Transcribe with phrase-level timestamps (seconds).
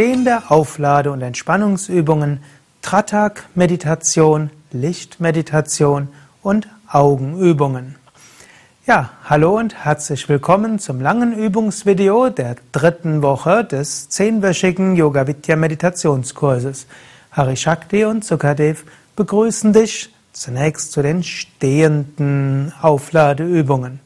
[0.00, 2.40] stehende Auflade- und Entspannungsübungen,
[2.80, 6.08] Tratak-Meditation, Lichtmeditation
[6.40, 7.96] und Augenübungen.
[8.86, 15.56] Ja, hallo und herzlich willkommen zum langen Übungsvideo der dritten Woche des zehnwöchigen Yoga Vidya
[15.56, 16.86] Meditationskurses.
[17.32, 18.84] Hari Shakti und Sukadev
[19.16, 24.00] begrüßen dich zunächst zu den stehenden Aufladeübungen.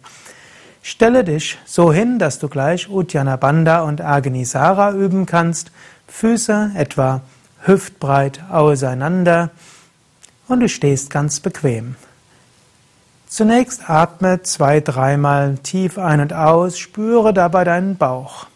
[0.86, 5.72] Stelle dich so hin, dass du gleich Uddiyana Bandha und Agnisara üben kannst.
[6.08, 7.22] Füße etwa
[7.62, 9.48] hüftbreit auseinander
[10.46, 11.96] und du stehst ganz bequem.
[13.26, 18.46] Zunächst atme zwei, dreimal tief ein und aus, spüre dabei deinen Bauch.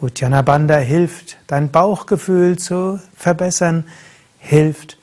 [0.00, 3.82] Uddiyana Bandha hilft, dein Bauchgefühl zu verbessern,
[4.38, 4.98] hilft,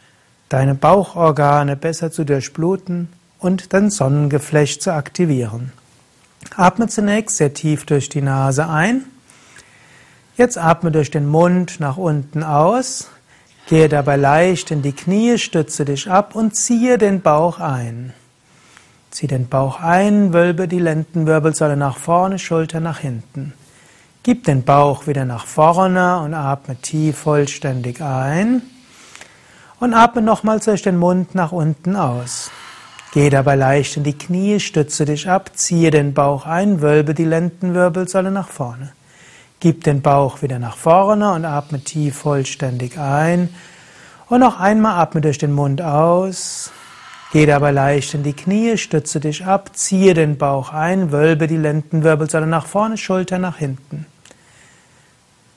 [0.47, 5.73] deine Bauchorgane besser zu durchbluten und dein Sonnengeflecht zu aktivieren.
[6.55, 9.05] Atme zunächst sehr tief durch die Nase ein.
[10.37, 13.09] Jetzt atme durch den Mund nach unten aus.
[13.67, 18.13] Gehe dabei leicht in die Knie, stütze dich ab und ziehe den Bauch ein.
[19.11, 23.53] Zieh den Bauch ein, wölbe die Lendenwirbelsäule nach vorne, Schulter nach hinten.
[24.23, 28.61] Gib den Bauch wieder nach vorne und atme tief vollständig ein.
[29.79, 32.50] Und atme nochmals durch den Mund nach unten aus.
[33.13, 37.25] Geh dabei leicht in die Knie, stütze dich ab, ziehe den Bauch ein, wölbe die
[37.25, 38.93] Lendenwirbelsäule nach vorne.
[39.59, 43.49] Gib den Bauch wieder nach vorne und atme tief vollständig ein.
[44.29, 46.71] Und noch einmal atme durch den Mund aus.
[47.33, 51.57] Geh dabei leicht in die Knie, stütze dich ab, ziehe den Bauch ein, wölbe die
[51.57, 54.05] Lendenwirbelsäule nach vorne, Schulter nach hinten.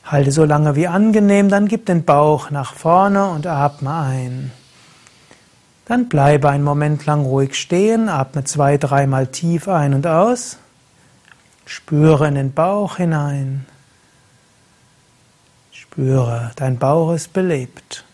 [0.05, 4.51] Halte so lange wie angenehm, dann gib den Bauch nach vorne und atme ein.
[5.87, 10.59] Dann bleibe einen Moment lang ruhig stehen, atme zwei, dreimal tief ein und aus.
[11.67, 13.67] Spüre in den Bauch hinein.
[15.73, 18.05] Spüre, dein Bauch ist belebt.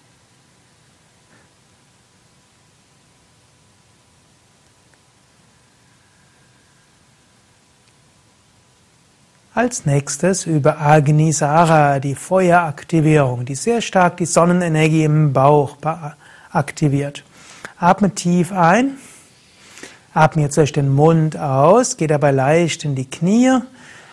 [9.54, 15.76] Als nächstes über Agnisara, die Feueraktivierung, die sehr stark die Sonnenenergie im Bauch
[16.50, 17.24] aktiviert.
[17.82, 18.98] Atme tief ein.
[20.12, 21.96] Atme jetzt durch den Mund aus.
[21.96, 23.60] Geh dabei leicht in die Knie.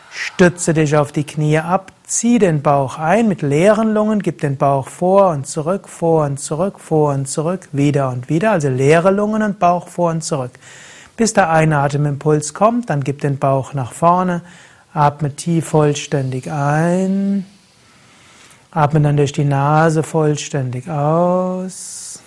[0.09, 1.91] Stütze dich auf die Knie ab.
[2.05, 4.21] Zieh den Bauch ein mit leeren Lungen.
[4.23, 8.51] Gib den Bauch vor und zurück, vor und zurück, vor und zurück, wieder und wieder.
[8.51, 10.51] Also leere Lungen und Bauch vor und zurück.
[11.17, 14.43] Bis der Einatemimpuls kommt, dann gib den Bauch nach vorne.
[14.93, 17.45] Atme tief vollständig ein.
[18.71, 22.21] Atme dann durch die Nase vollständig aus.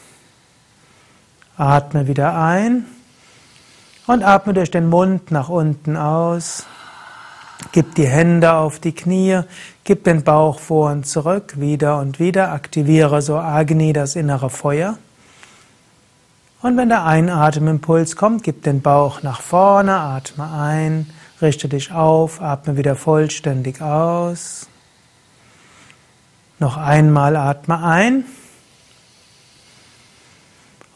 [1.60, 2.86] Atme wieder ein.
[4.06, 6.66] Und atme durch den Mund nach unten aus.
[7.72, 9.42] Gib die Hände auf die Knie,
[9.84, 14.96] gib den Bauch vor und zurück, wieder und wieder, aktiviere so Agni, das innere Feuer.
[16.62, 21.10] Und wenn der Einatemimpuls kommt, gib den Bauch nach vorne, atme ein,
[21.42, 24.68] richte dich auf, atme wieder vollständig aus.
[26.58, 28.24] Noch einmal atme ein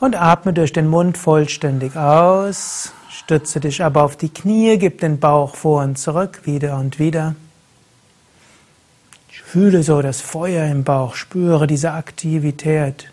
[0.05, 2.93] und atme durch den Mund vollständig aus.
[3.09, 7.35] Stütze dich aber auf die Knie, gib den Bauch vor und zurück, wieder und wieder.
[9.31, 13.11] Fühle so das Feuer im Bauch, spüre diese Aktivität.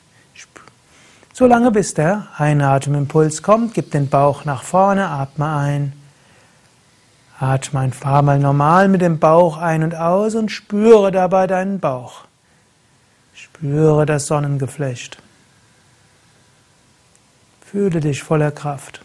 [1.34, 5.94] Solange bis der Einatemimpuls kommt, gib den Bauch nach vorne, atme ein.
[7.40, 11.80] Atme ein paar Mal normal mit dem Bauch ein und aus und spüre dabei deinen
[11.80, 12.26] Bauch.
[13.34, 15.22] Spüre das Sonnengeflecht.
[17.72, 19.00] Fühle dich voller Kraft.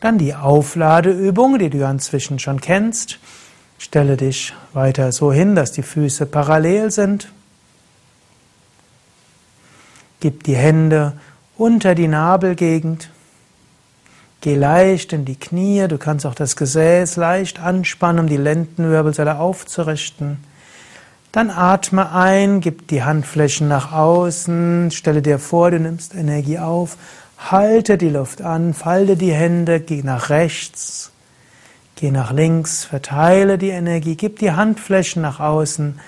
[0.00, 3.18] Dann die Aufladeübung, die du inzwischen schon kennst.
[3.76, 7.28] Stelle dich weiter so hin, dass die Füße parallel sind.
[10.20, 11.20] Gib die Hände
[11.58, 13.10] unter die Nabelgegend.
[14.40, 15.86] Geh leicht in die Knie.
[15.86, 20.38] Du kannst auch das Gesäß leicht anspannen, um die Lendenwirbelsäule aufzurichten.
[21.36, 26.96] Dann atme ein, gib die Handflächen nach außen, stelle dir vor, du nimmst Energie auf,
[27.36, 31.12] halte die Luft an, falte die Hände, geh nach rechts,
[31.96, 36.00] geh nach links, verteile die Energie, gib die Handflächen nach außen,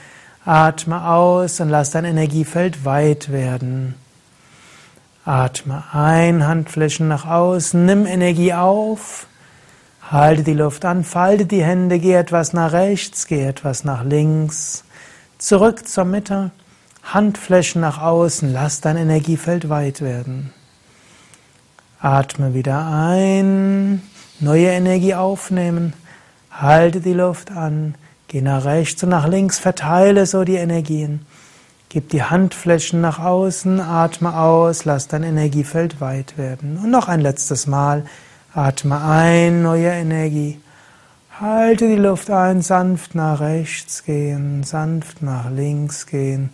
[0.47, 3.97] atme aus und lass dein Energiefeld weit werden.
[5.27, 9.27] Atme ein, Handflächen nach außen, nimm Energie auf,
[10.11, 14.85] halte die Luft an, falte die Hände, geh etwas nach rechts, geh etwas nach links.
[15.38, 16.50] Zurück zur Mitte,
[17.02, 20.52] Handflächen nach außen, lass dein Energiefeld weit werden.
[22.00, 24.02] Atme wieder ein,
[24.40, 25.94] neue Energie aufnehmen,
[26.61, 27.94] Halte die Luft an,
[28.26, 31.25] geh nach rechts und nach links, verteile so die Energien.
[31.88, 36.76] Gib die Handflächen nach außen, atme aus, lass dein Energiefeld weit werden.
[36.82, 38.05] Und noch ein letztes Mal,
[38.52, 40.58] atme ein, neue Energie.
[41.40, 46.50] Halte die Luft ein, sanft nach rechts gehen, sanft nach links gehen.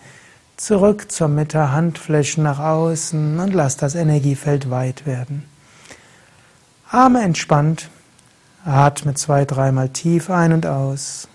[0.58, 5.46] Zurück zur Mitte, Handflächen nach außen und lass das Energiefeld weit werden.
[6.90, 7.88] Arme entspannt,
[8.66, 11.28] atme zwei, dreimal tief ein und aus.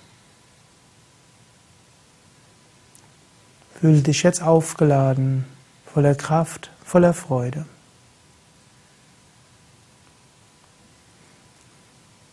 [3.82, 5.46] Fühle dich jetzt aufgeladen,
[5.92, 7.66] voller Kraft, voller Freude.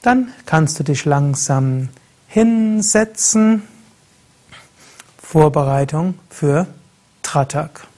[0.07, 1.89] Dann kannst du dich langsam
[2.29, 3.63] hinsetzen.
[5.19, 6.69] Vorbereitung für
[7.25, 7.89] Tratak.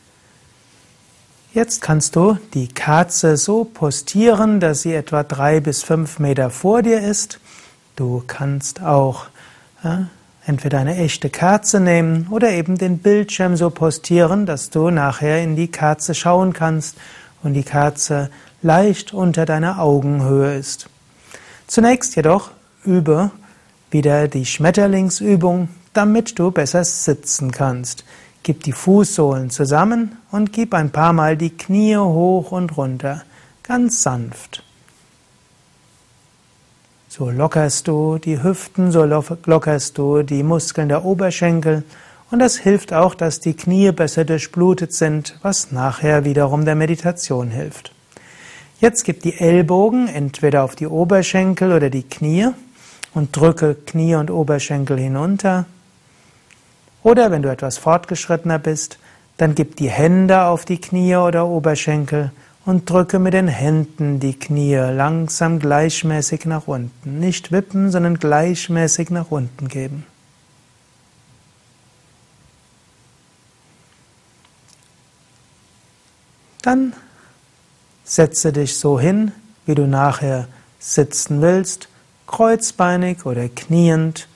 [1.52, 6.80] Jetzt kannst du die Kerze so postieren, dass sie etwa drei bis fünf Meter vor
[6.80, 7.40] dir ist.
[7.94, 9.26] Du kannst auch
[9.84, 10.08] ja,
[10.46, 15.56] entweder eine echte Kerze nehmen oder eben den Bildschirm so postieren, dass du nachher in
[15.56, 16.96] die Kerze schauen kannst
[17.42, 18.30] und die Kerze
[18.62, 20.88] leicht unter deiner Augenhöhe ist.
[21.68, 22.50] Zunächst jedoch
[22.84, 23.30] übe
[23.90, 28.04] wieder die Schmetterlingsübung, damit du besser sitzen kannst.
[28.42, 33.22] Gib die Fußsohlen zusammen und gib ein paar Mal die Knie hoch und runter,
[33.62, 34.64] ganz sanft.
[37.08, 41.84] So lockerst du die Hüften, so lockerst du die Muskeln der Oberschenkel
[42.30, 47.50] und das hilft auch, dass die Knie besser durchblutet sind, was nachher wiederum der Meditation
[47.50, 47.92] hilft.
[48.80, 52.48] Jetzt gib die Ellbogen entweder auf die Oberschenkel oder die Knie
[53.12, 55.66] und drücke Knie und Oberschenkel hinunter.
[57.02, 58.98] Oder wenn du etwas fortgeschrittener bist,
[59.36, 62.30] dann gib die Hände auf die Knie oder Oberschenkel
[62.64, 67.18] und drücke mit den Händen die Knie langsam gleichmäßig nach unten.
[67.18, 70.06] Nicht wippen, sondern gleichmäßig nach unten geben.
[76.62, 76.92] Dann
[78.08, 79.32] setze dich so hin,
[79.66, 81.88] wie du nachher sitzen willst,
[82.26, 84.28] kreuzbeinig oder kniend,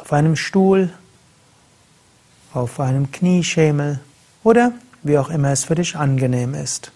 [0.00, 0.90] auf einem Stuhl,
[2.54, 4.00] auf einem Knieschemel
[4.44, 4.72] oder
[5.02, 6.92] wie auch immer es für dich angenehm ist.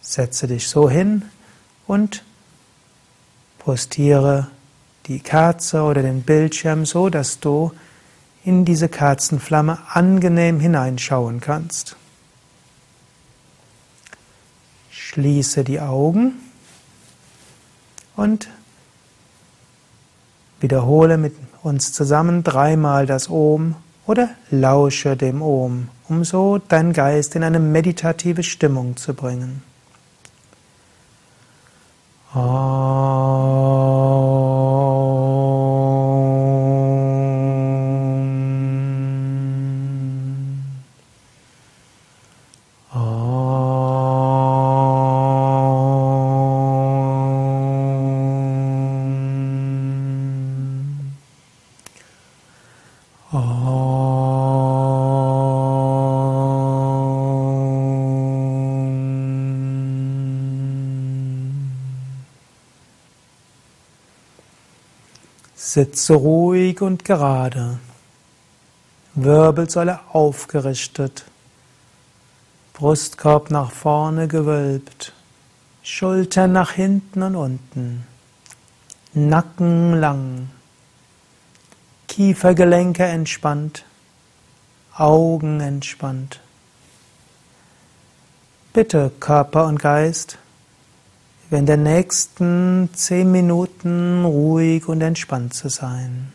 [0.00, 1.22] Setze dich so hin
[1.86, 2.24] und
[3.58, 4.48] postiere
[5.06, 7.72] die Kerze oder den Bildschirm so, dass du
[8.44, 11.96] in diese Kerzenflamme angenehm hineinschauen kannst.
[15.08, 16.34] Schließe die Augen
[18.14, 18.50] und
[20.60, 23.76] wiederhole mit uns zusammen dreimal das Om
[24.06, 29.62] oder lausche dem Om, um so deinen Geist in eine meditative Stimmung zu bringen.
[65.68, 67.78] Sitze ruhig und gerade.
[69.14, 71.26] Wirbelsäule aufgerichtet.
[72.72, 75.12] Brustkorb nach vorne gewölbt.
[75.82, 78.06] Schultern nach hinten und unten.
[79.12, 80.48] Nacken lang.
[82.06, 83.84] Kiefergelenke entspannt.
[84.96, 86.40] Augen entspannt.
[88.72, 90.38] Bitte Körper und Geist,
[91.50, 96.32] in den nächsten zehn Minuten ruhig und entspannt zu sein.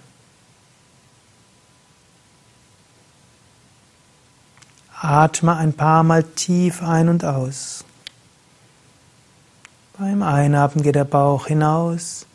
[5.00, 7.84] Atme ein paar Mal tief ein und aus.
[9.98, 12.26] Beim Einatmen geht der Bauch hinaus,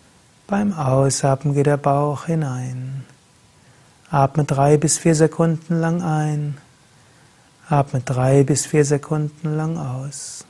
[0.47, 3.05] beim Ausatmen geht der Bauch hinein.
[4.11, 6.59] Atme drei bis vier Sekunden lang ein,
[7.69, 10.45] atme drei bis vier Sekunden lang aus.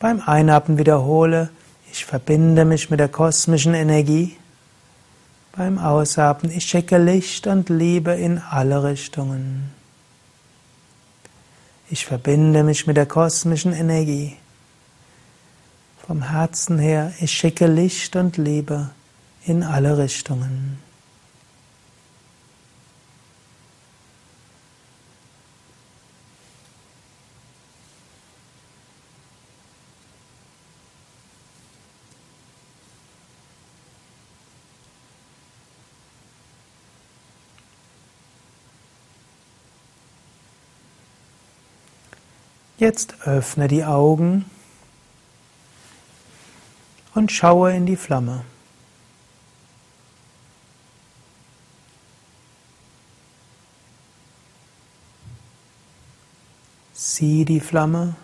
[0.00, 1.50] Beim Einatmen wiederhole,
[1.92, 4.34] ich verbinde mich mit der kosmischen Energie.
[5.52, 9.70] Beim Ausatmen, ich schicke Licht und Liebe in alle Richtungen.
[11.90, 14.38] Ich verbinde mich mit der kosmischen Energie.
[16.06, 18.88] Vom Herzen her, ich schicke Licht und Liebe
[19.44, 20.78] in alle Richtungen.
[42.80, 44.46] Jetzt öffne die Augen
[47.14, 48.42] und schaue in die Flamme.
[56.94, 58.14] Sieh die Flamme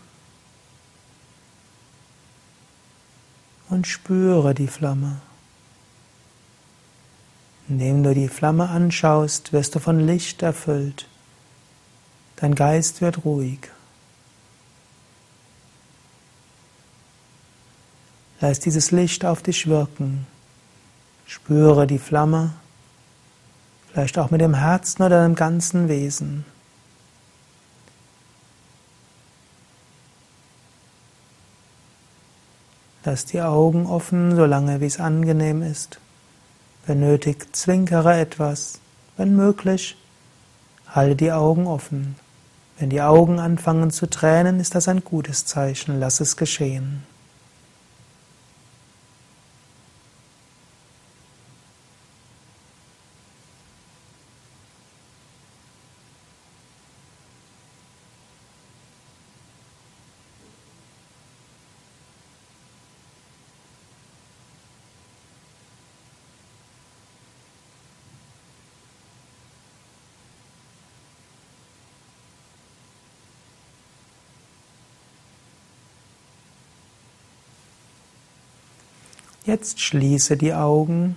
[3.69, 5.21] und spüre die Flamme.
[7.69, 11.09] Indem du die Flamme anschaust, wirst du von Licht erfüllt.
[12.37, 13.76] Dein Geist wird ruhig.
[18.41, 20.27] Lass dieses Licht auf dich wirken.
[21.27, 22.53] Spüre die Flamme,
[23.91, 26.45] vielleicht auch mit dem Herzen oder dem ganzen Wesen.
[33.05, 36.01] Lass die Augen offen, solange wie es angenehm ist.
[36.87, 38.81] Wenn nötig, zwinkere etwas.
[39.17, 39.97] Wenn möglich,
[40.89, 42.17] halte die Augen offen.
[42.79, 45.99] Wenn die Augen anfangen zu tränen, ist das ein gutes Zeichen.
[45.99, 47.05] Lass es geschehen.
[79.47, 81.15] Jetzt schließe die Augen.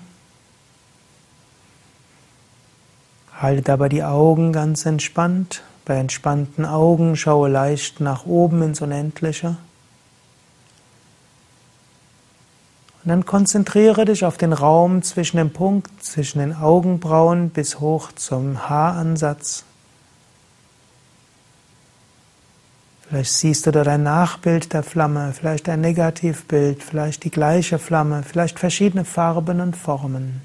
[3.36, 5.63] Halte dabei die Augen ganz entspannt.
[5.83, 9.57] Bei entspannten Augen schaue leicht nach oben ins Unendliche.
[13.03, 18.12] Und dann konzentriere dich auf den Raum zwischen dem Punkt, zwischen den Augenbrauen bis hoch
[18.12, 19.63] zum Haaransatz.
[23.09, 28.21] Vielleicht siehst du dort ein Nachbild der Flamme, vielleicht ein Negativbild, vielleicht die gleiche Flamme,
[28.21, 30.41] vielleicht verschiedene Farben und Formen.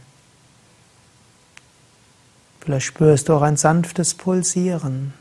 [2.60, 5.12] Vielleicht spürst du auch ein sanftes Pulsieren.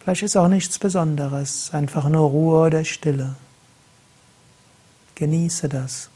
[0.00, 3.36] Vielleicht ist auch nichts Besonderes, einfach nur Ruhe oder Stille.
[5.14, 6.10] Genieße das.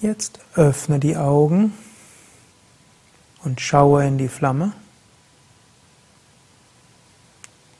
[0.00, 1.72] Jetzt öffne die Augen
[3.44, 4.72] und schaue in die Flamme.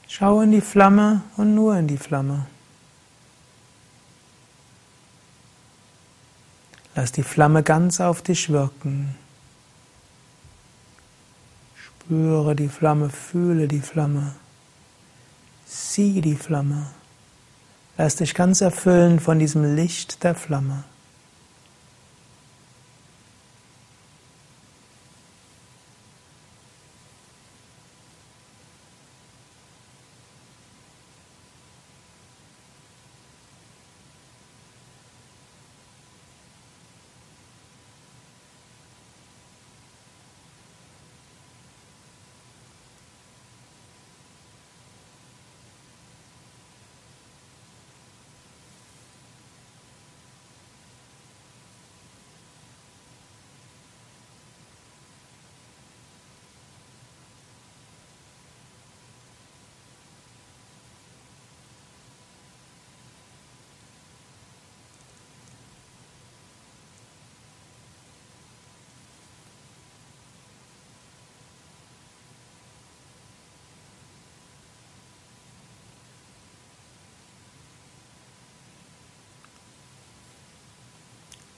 [0.08, 2.46] Schaue in die Flamme und nur in die Flamme.
[6.94, 9.14] Lass die Flamme ganz auf dich wirken.
[11.74, 14.32] Spüre die Flamme, fühle die Flamme.
[15.66, 16.86] Sieh die Flamme.
[17.98, 20.84] Lass dich ganz erfüllen von diesem Licht der Flamme.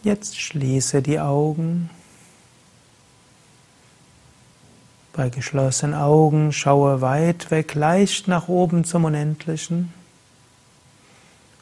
[0.02, 1.90] Jetzt schließe die Augen.
[5.12, 9.93] Bei geschlossenen Augen schaue weit weg, leicht nach oben zum Unendlichen.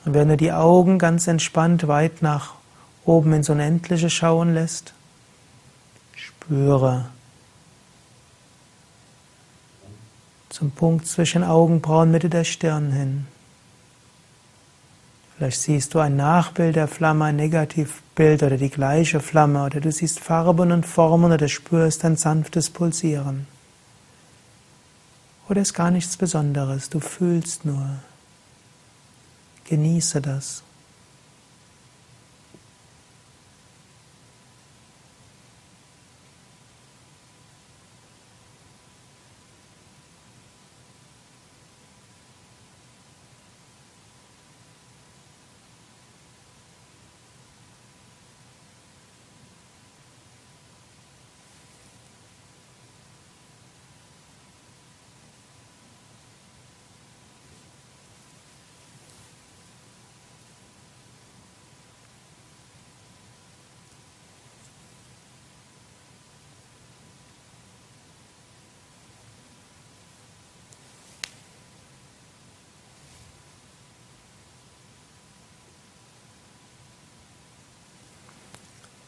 [0.04, 2.54] Und wenn du die Augen ganz entspannt weit nach
[3.06, 4.92] oben ins Unendliche schauen lässt,
[6.14, 7.06] spüre
[10.50, 13.26] zum Punkt zwischen Augenbrauen Mitte der Stirn hin.
[15.36, 19.92] Vielleicht siehst du ein Nachbild der Flamme, ein Negativbild oder die gleiche Flamme oder du
[19.92, 23.46] siehst Farben und Formen oder spürst ein sanftes Pulsieren.
[25.48, 27.86] Oder ist gar nichts Besonderes, du fühlst nur.
[29.64, 30.62] Genieße das.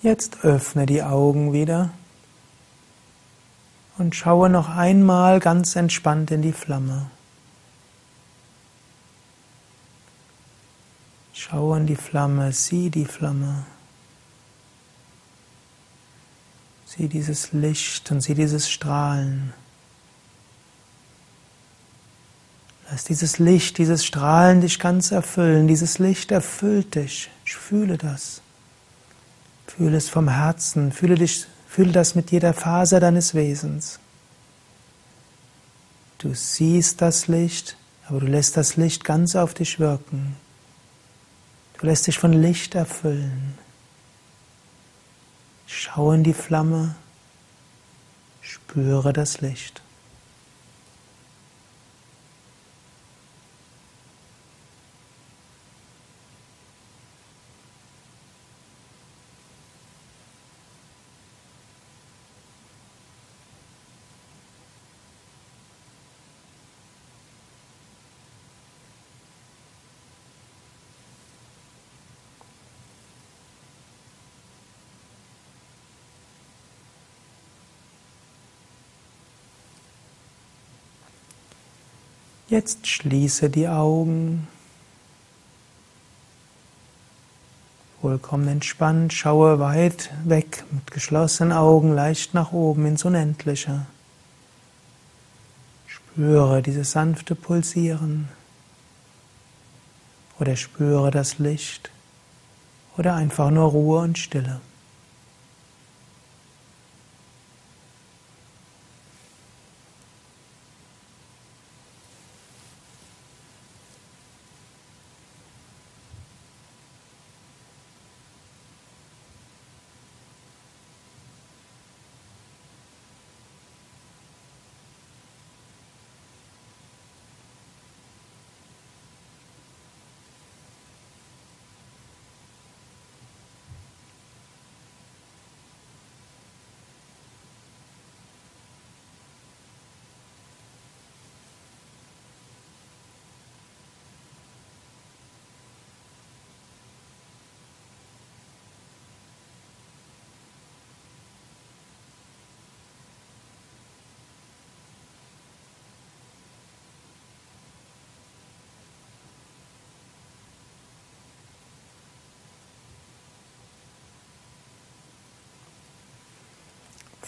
[0.01, 1.91] Jetzt öffne die Augen wieder
[3.99, 7.11] und schaue noch einmal ganz entspannt in die Flamme.
[11.33, 13.65] Schaue in die Flamme, sieh die Flamme.
[16.87, 19.53] Sieh dieses Licht und sieh dieses Strahlen.
[22.91, 25.67] Lass dieses Licht, dieses Strahlen dich ganz erfüllen.
[25.69, 27.31] Dieses Licht erfüllt dich.
[27.45, 28.43] Ich fühle das.
[29.79, 34.01] Fühle es vom Herzen, fühle, dich, fühle das mit jeder Faser deines Wesens.
[36.19, 37.77] Du siehst das Licht,
[38.09, 40.35] aber du lässt das Licht ganz auf dich wirken.
[41.79, 43.57] Du lässt dich von Licht erfüllen.
[45.69, 46.97] Schau in die Flamme,
[48.41, 49.81] spüre das Licht.
[82.49, 84.49] Jetzt schließe die Augen.
[88.01, 93.85] Vollkommen entspannt, schaue weit weg mit geschlossenen Augen leicht nach oben ins Unendliche.
[95.87, 98.31] Spüre dieses sanfte Pulsieren
[100.39, 101.91] oder spüre das Licht
[102.97, 104.63] oder einfach nur Ruhe und Stille.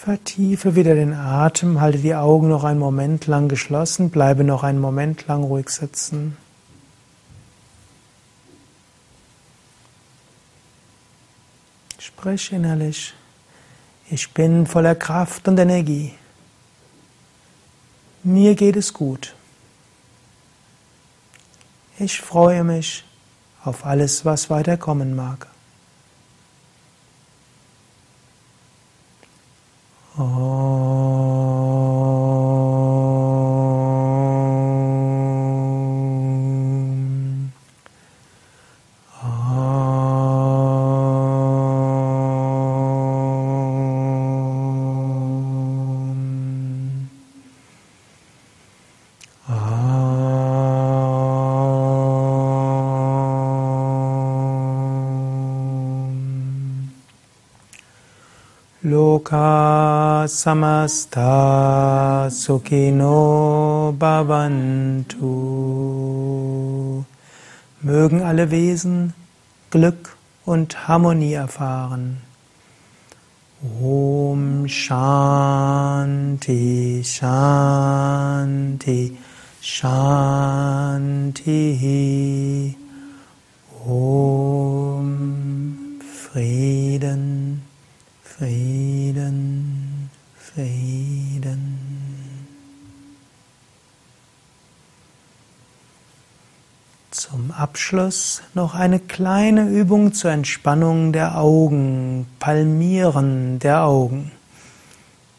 [0.03, 4.79] Vertiefe wieder den Atem, halte die Augen noch einen Moment lang geschlossen, bleibe noch einen
[4.79, 6.39] Moment lang ruhig sitzen.
[11.99, 13.13] Sprich innerlich,
[14.09, 16.15] ich bin voller Kraft und Energie.
[18.23, 19.35] Mir geht es gut.
[21.99, 23.05] Ich freue mich
[23.65, 25.47] auf alles, was weiterkommen mag.
[30.21, 30.70] 哦。
[60.41, 65.35] Samasta sukino bhavantu.
[67.83, 69.13] Mögen alle Wesen
[69.71, 72.23] Glück und Harmonie erfahren.
[73.83, 75.83] Om Shanti
[77.05, 77.99] Shanti
[79.61, 80.65] Shanti.
[83.87, 85.07] Om
[86.01, 87.63] Frieden
[88.41, 89.70] Frieden
[90.61, 91.79] Frieden
[97.11, 104.33] Zum Abschluss noch eine kleine Übung zur Entspannung der Augen, Palmieren der Augen.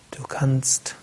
[0.09, 0.95] Du kannst,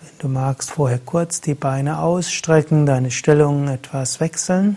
[0.00, 4.76] wenn du magst, vorher kurz die Beine ausstrecken, deine Stellung etwas wechseln.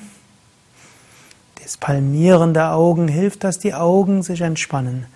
[1.63, 5.07] Das Palmieren der Augen hilft, dass die Augen sich entspannen.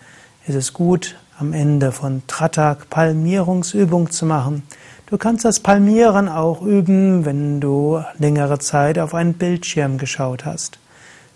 [0.47, 4.63] Es ist gut, am Ende von Tratak Palmierungsübung zu machen.
[5.07, 10.79] Du kannst das Palmieren auch üben, wenn du längere Zeit auf einen Bildschirm geschaut hast.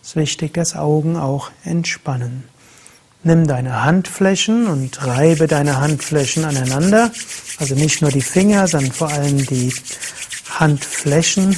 [0.02, 2.46] Es ist wichtig, dass Augen auch entspannen.
[3.24, 7.12] Nimm deine Handflächen und reibe deine Handflächen aneinander.
[7.60, 9.74] Also nicht nur die Finger, sondern vor allem die
[10.50, 11.58] Handflächen.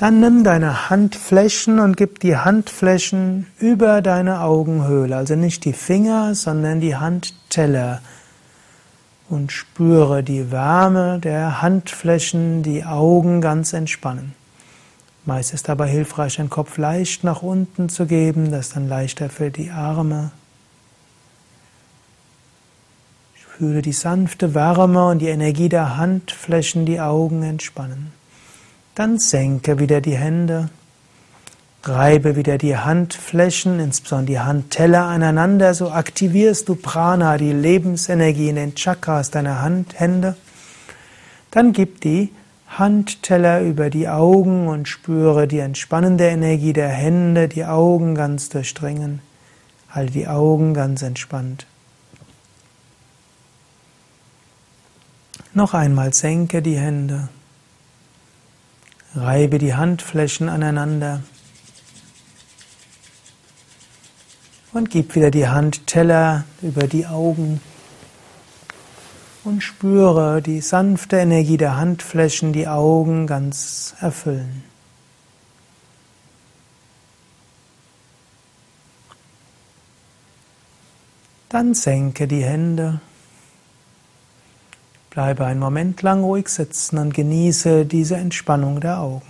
[0.00, 5.14] Dann nimm deine Handflächen und gib die Handflächen über deine Augenhöhle.
[5.14, 8.00] Also nicht die Finger, sondern die Handteller
[9.28, 14.34] und spüre die Wärme der Handflächen, die Augen ganz entspannen.
[15.26, 19.50] Meist ist dabei hilfreich, den Kopf leicht nach unten zu geben, das dann leichter für
[19.50, 20.30] die Arme.
[23.36, 28.18] Ich fühle die sanfte Wärme und die Energie der Handflächen, die Augen entspannen.
[29.00, 30.68] Dann senke wieder die Hände.
[31.84, 38.56] Reibe wieder die Handflächen, insbesondere die Handteller aneinander, so aktivierst du Prana, die Lebensenergie in
[38.56, 40.36] den Chakras deiner Handhände.
[41.50, 42.30] Dann gib die
[42.68, 49.22] Handteller über die Augen und spüre die entspannende Energie der Hände, die Augen ganz durchdringen.
[49.88, 51.64] Halte die Augen ganz entspannt.
[55.54, 57.30] Noch einmal senke die Hände.
[59.14, 61.22] Reibe die Handflächen aneinander.
[64.72, 67.60] Und gib wieder die Handteller über die Augen
[69.42, 74.62] und spüre die sanfte Energie der Handflächen, die Augen ganz erfüllen.
[81.48, 83.00] Dann senke die Hände.
[85.10, 89.26] Bleibe einen Moment lang ruhig sitzen und genieße diese Entspannung der Augen.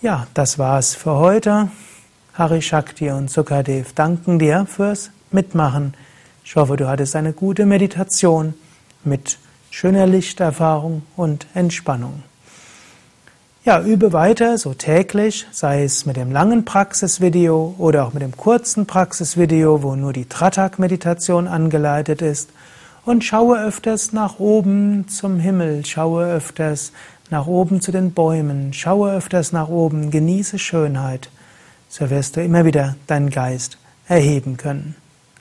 [0.00, 1.68] Ja, das war's für heute.
[2.34, 5.94] Hari Shakti und Sukadev danken dir fürs Mitmachen.
[6.44, 8.54] Ich hoffe, du hattest eine gute Meditation
[9.04, 9.38] mit
[9.70, 12.22] schöner Lichterfahrung und Entspannung.
[13.64, 18.36] Ja, übe weiter, so täglich, sei es mit dem langen Praxisvideo oder auch mit dem
[18.36, 22.50] kurzen Praxisvideo, wo nur die Tratak-Meditation angeleitet ist.
[23.04, 26.90] Und schaue öfters nach oben zum Himmel, schaue öfters
[27.30, 31.30] nach oben zu den Bäumen, schaue öfters nach oben, genieße Schönheit,
[31.88, 34.96] so wirst du immer wieder deinen Geist erheben können.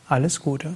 [0.07, 0.75] Alles Gute.